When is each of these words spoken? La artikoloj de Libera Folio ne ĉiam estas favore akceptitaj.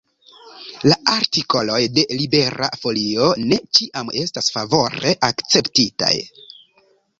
La 0.85 0.95
artikoloj 1.15 1.81
de 1.97 2.05
Libera 2.21 2.71
Folio 2.85 3.29
ne 3.53 3.61
ĉiam 3.79 4.11
estas 4.25 4.51
favore 4.59 5.15
akceptitaj. 5.31 6.13